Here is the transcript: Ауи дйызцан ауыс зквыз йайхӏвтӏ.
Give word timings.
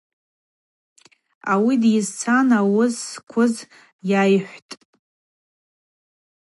Ауи 1.53 1.73
дйызцан 1.81 2.47
ауыс 2.59 2.95
зквыз 3.11 3.55
йайхӏвтӏ. 4.09 4.75